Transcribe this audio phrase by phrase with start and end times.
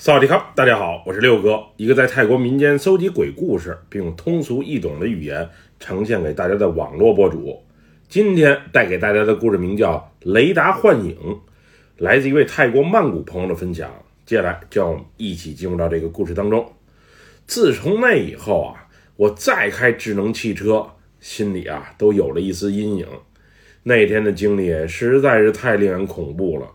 [0.00, 7.60] 萨瓦迪卡，大家好，我是六哥，一个在泰国民间搜集鬼故事，并用通俗易懂的语言呈现给大家的网络博主。
[8.08, 11.16] 今天带给大家的故事名叫《雷达幻影》，
[11.96, 13.90] 来自一位泰国曼谷朋友的分享。
[14.24, 16.64] 接下来，就让我们一起进入到这个故事当中。
[17.48, 18.86] 自从那以后啊，
[19.16, 20.86] 我再开智能汽车，
[21.18, 23.08] 心里啊都有了一丝阴影。
[23.82, 26.68] 那天的经历实在是太令人恐怖了。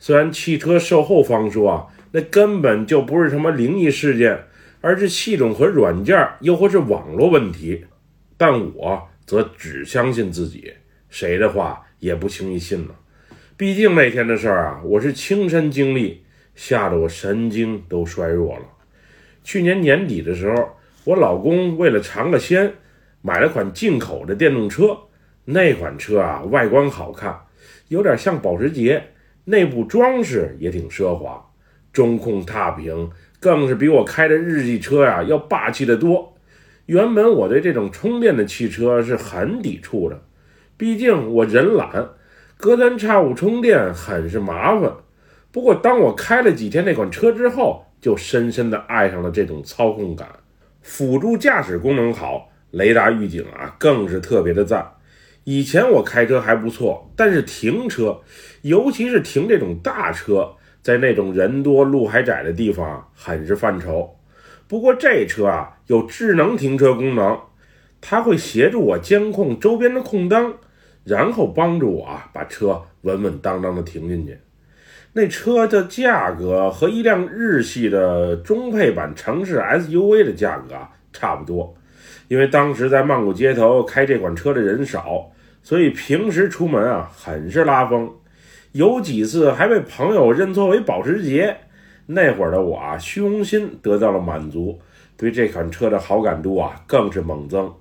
[0.00, 1.86] 虽然汽车售后方说啊。
[2.10, 4.46] 那根本就不是什么灵异事件，
[4.80, 7.84] 而是系统和软件，又或是网络问题。
[8.36, 10.72] 但我则只相信自己，
[11.10, 12.94] 谁的话也不轻易信了。
[13.56, 16.22] 毕竟那天的事儿啊，我是亲身经历，
[16.54, 18.62] 吓得我神经都衰弱了。
[19.42, 22.72] 去年年底的时候，我老公为了尝个鲜，
[23.20, 24.96] 买了款进口的电动车。
[25.44, 27.36] 那款车啊，外观好看，
[27.88, 29.02] 有点像保时捷，
[29.44, 31.47] 内部装饰也挺奢华。
[31.98, 36.32] 中控踏平，更是比我开的日系车呀要霸气得多。
[36.86, 40.22] 原本我对这种充电的汽车是很抵触的，
[40.76, 42.10] 毕竟我人懒，
[42.56, 44.92] 隔三差五充电很是麻烦。
[45.50, 50.28] 不过当我开了几天那款车之后，就深深的爱上了这种操控感。
[50.80, 54.88] 辅助驾驶功能好，雷达预警啊更是特别的赞。
[55.42, 58.20] 以前我开车还不错，但是停车，
[58.62, 60.54] 尤其是停这种大车。
[60.88, 64.16] 在那种人多路还窄的地方，很是犯愁。
[64.66, 67.38] 不过这车啊有智能停车功能，
[68.00, 70.54] 它会协助我监控周边的空档，
[71.04, 74.38] 然后帮助我把车稳稳当当的停进去。
[75.12, 81.76] 那车的价格和一辆日系的中配版城市 SUV 的价格啊差不多。
[82.28, 85.30] 因为当时在曼谷街头开这款车的人少，
[85.62, 88.10] 所以平时出门啊很是拉风。
[88.78, 91.56] 有几次还被朋友认错为保时捷，
[92.06, 94.78] 那会儿的我啊，虚荣心得到了满足，
[95.16, 97.74] 对这款车的好感度啊更是猛增。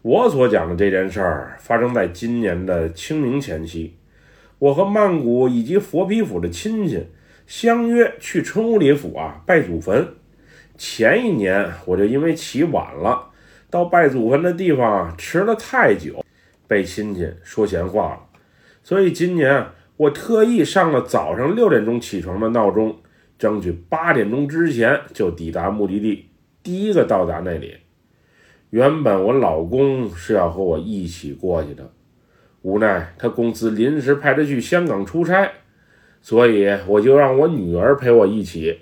[0.00, 3.96] 我所讲的这件事儿发生在今年的清明前夕，
[4.60, 7.04] 我和曼谷以及佛皮府的亲戚
[7.48, 10.06] 相约去春乌里府啊拜祖坟。
[10.76, 13.30] 前一年我就因为起晚了，
[13.68, 16.24] 到拜祖坟的地方迟了太久，
[16.68, 18.20] 被亲戚说闲话了，
[18.84, 19.66] 所以今年。
[19.98, 22.98] 我特意上了早上六点钟起床的闹钟，
[23.36, 26.26] 争取八点钟之前就抵达目的地，
[26.62, 27.78] 第一个到达那里。
[28.70, 31.90] 原本我老公是要和我一起过去的，
[32.62, 35.50] 无奈他公司临时派他去香港出差，
[36.22, 38.78] 所以我就让我女儿陪我一起，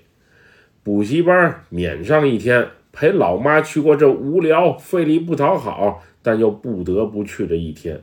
[0.83, 8.03] 补习班免上一天，陪老妈去过这无聊、费力不讨好但又不得不去的一天。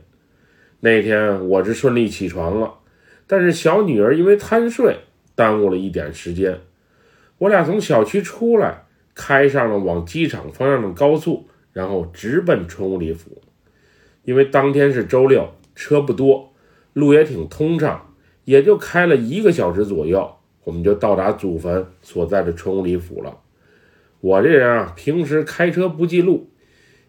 [0.80, 2.78] 那天我是顺利起床了。
[3.26, 4.98] 但是小女儿因为贪睡，
[5.34, 6.60] 耽误了一点时间。
[7.38, 13.42] 我俩从小区出来，开上了往机场方向的高速，然后直奔春武里府。
[14.24, 16.52] 因为当天是周六，车不多，
[16.92, 18.14] 路也挺通畅，
[18.44, 23.38] 也就开了一个小时左右，我们就到达祖坟所在的春武里府了。
[24.20, 26.48] 我这人啊，平时开车不记路，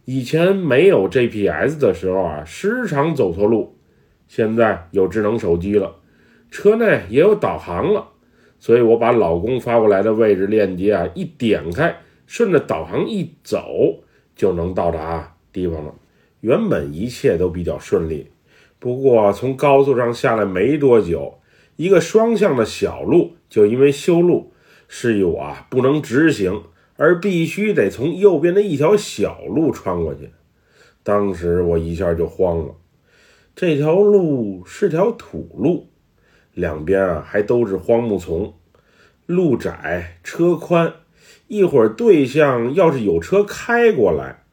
[0.05, 3.77] 以前没有 GPS 的时候啊，时常走错路。
[4.27, 5.95] 现在有智能手机了。
[6.57, 8.11] 车内也有导航了，
[8.59, 11.93] 所以我把老公发过来的位置链接啊一点开，
[12.27, 13.67] 顺着导航一走
[14.37, 15.93] 就能到达地方了。
[16.39, 18.29] 原本一切都比较顺利，
[18.79, 21.39] 不过从高速上下来没多久，
[21.75, 24.53] 一个双向的小路就因为修路，
[24.87, 26.63] 示意我啊不能直行，
[26.95, 30.29] 而必须得从右边的一条小路穿过去。
[31.03, 32.75] 当时我一下就慌了，
[33.53, 35.89] 这条路是条土路。
[36.55, 38.53] 两边啊还都是荒木丛，
[39.25, 40.93] 路窄车宽，
[41.47, 44.43] 一会儿对向要是有车开过来，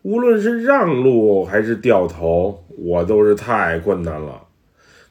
[0.00, 4.46] 无论是让路还是掉头，我都是太困难了。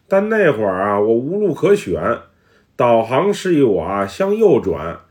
[0.07, 2.17] 但那会儿啊，我无路可选，
[2.75, 5.01] 导航示意我啊向右转，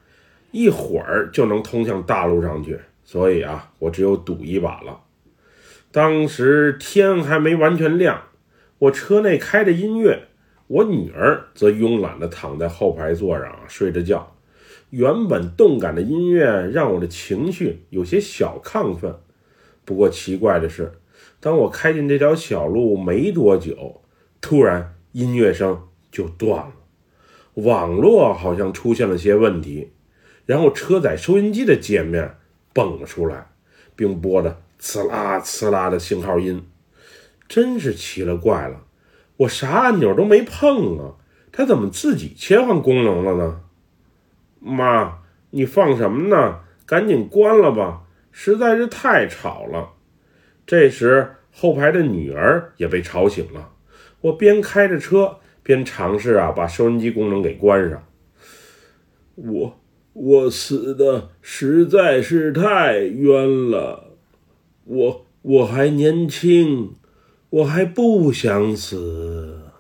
[0.51, 4.99] 一会儿就能通向大路上去，所以啊，我只有赌一把了。
[5.93, 8.25] 当时天还没完全亮，
[8.81, 10.25] 我车内开着音乐。
[10.69, 14.37] 我女儿则慵懒地躺在后排座上睡着觉。
[14.91, 19.17] 原本动感的音乐让我的情绪有些小亢奋。
[19.85, 21.01] 不过奇怪的是，
[21.41, 24.03] 当我开进这条小路没多久，
[24.41, 26.73] 突然音乐声就断了，
[27.55, 29.93] 网络好像出现了些问题。
[30.47, 32.37] 然后车载收音机的界面
[32.73, 33.51] 蹦了出来，
[33.95, 36.63] 并播着“呲啦呲啦”的信号音，
[37.47, 38.85] 真是奇了怪了。
[39.39, 41.15] 我啥按钮都没碰啊，
[41.51, 43.61] 它怎么自己切换功能了呢？
[44.61, 45.19] 妈，
[45.51, 46.61] 你放什么呢？
[46.87, 48.03] 赶紧关了吧，
[48.33, 49.91] 实在是太吵了。
[50.67, 53.71] 这时，后排的女儿也被吵醒了。
[54.21, 58.05] 我边开着车边尝试啊，把收音机功能给关上。
[59.37, 59.79] 我
[60.15, 64.17] 我死的实在是太冤了，
[64.85, 66.95] 我我还年轻，
[67.51, 69.71] 我还不想死。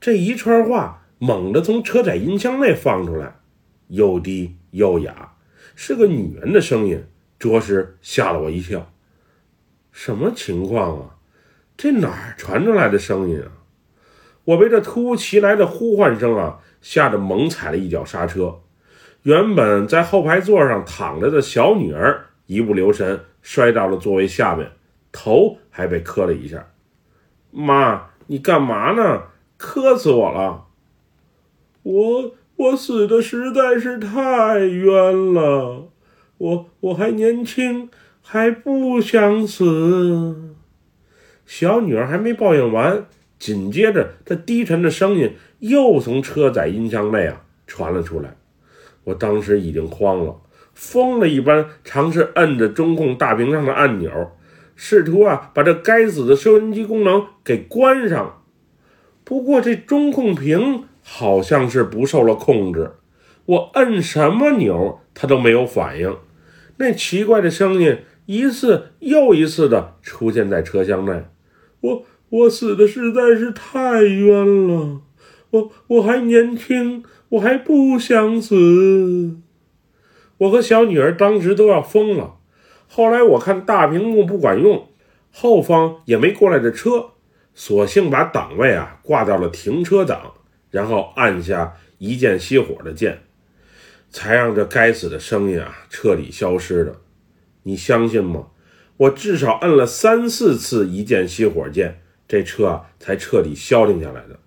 [0.00, 3.40] 这一串话猛地从车载音箱内放出来，
[3.88, 5.34] 又低又哑，
[5.74, 7.04] 是个女人的声音，
[7.38, 8.92] 着实吓了我一跳。
[9.90, 11.16] 什么情况啊？
[11.76, 13.50] 这哪儿传出来的声音啊？
[14.44, 18.60] 我被这突如其来的呼唤声啊吓得猛踩了一脚刹车。
[19.22, 24.70] 原本在后排座上躺着的小女儿一不留神摔到了座位下面，
[25.16, 26.68] 头还被磕了一下。
[27.50, 29.22] 妈，你干嘛呢？
[29.56, 30.66] 磕死我了！
[31.82, 35.88] 我我死的实在是太冤了，
[36.36, 37.88] 我我还年轻，
[38.20, 40.54] 还不想死。
[41.46, 43.06] 小女儿还没抱怨完，
[43.38, 48.36] 紧接着她低沉的声音又从车载音箱内啊传了出来。
[49.04, 50.36] 我当时已经慌了，
[50.74, 54.36] 疯了一般尝试摁着中控大屏上的按钮，
[54.76, 58.42] 试图啊把这该死的收音机功能给关上。
[59.24, 62.92] 不过这中控屏好像是不受了控制，
[63.46, 66.16] 我摁什么钮它都没有反应。
[66.76, 71.24] 那奇怪的声音一次又一次的出现在车厢内。
[71.80, 75.00] 我我死的实在是太冤了，
[75.50, 79.36] 我我还年轻，我还不想死。
[80.38, 82.35] 我和小女儿当时都要疯了。
[82.88, 84.88] 后来我看大屏幕不管用，
[85.32, 87.10] 后方也没过来的车，
[87.54, 90.34] 索性把档位啊挂到了停车档，
[90.70, 93.22] 然后按下一键熄火的键，
[94.10, 96.96] 才让这该死的声音啊彻底消失的。
[97.64, 98.46] 你相信吗？
[98.98, 104.38] 我至少摁了三四次一键熄火键，这车啊才彻底消停下来的。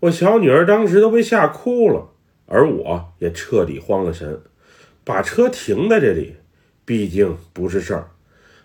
[0.00, 2.08] 我小女儿当时都被吓哭了，
[2.46, 4.40] 而我也彻底慌了神，
[5.04, 6.34] 把车停在这里，
[6.86, 8.08] 毕竟不是事儿，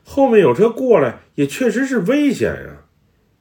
[0.05, 2.83] 后面有车过来也确实是危险呀。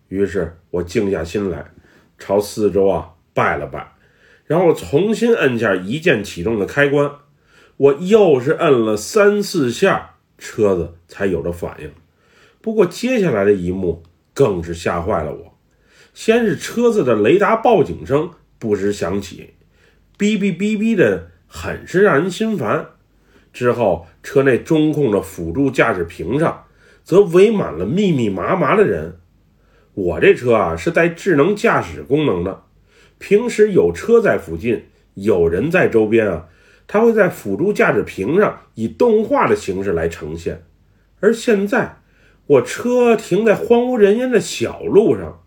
[0.08, 1.70] 于是我静下心来，
[2.18, 3.92] 朝四周啊拜了拜，
[4.46, 7.12] 然后重新摁下一键启动的开关，
[7.76, 10.16] 我又是摁了三四下。
[10.42, 11.92] 车子才有了反应，
[12.62, 15.58] 不过接下来的一幕更是吓坏了我。
[16.14, 19.50] 先是车子的雷达报警声不时响起，
[20.16, 22.86] 哔哔哔哔的，很是让人心烦。
[23.52, 26.64] 之后，车内中控的辅助驾驶屏上
[27.02, 29.18] 则围满了密密麻麻的人。
[29.94, 32.62] 我这车啊是带智能驾驶功能的，
[33.18, 36.46] 平时有车在附近，有人在周边啊。
[36.92, 40.64] 它会在辅助驾驶屏上以动画的形式来呈现，
[41.20, 41.98] 而现在
[42.46, 45.40] 我车停在荒无人烟的小路上，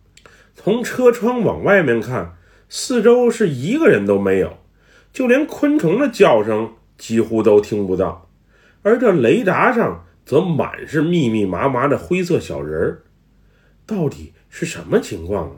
[0.56, 2.38] 从车窗往外面看，
[2.70, 4.58] 四周是一个人都没有，
[5.12, 8.30] 就连昆虫的叫声几乎都听不到，
[8.82, 13.04] 而这雷达上则满是密密麻麻的灰色小人儿，
[13.86, 15.56] 到底是什么情况啊？